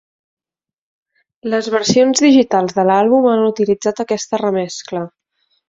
[1.55, 5.07] Les versions digitals de l'àlbum han utilitzat aquesta remescla.